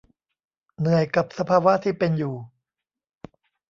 [0.79, 2.35] เหนื่อยกับสภาวะที่เป็นอยู่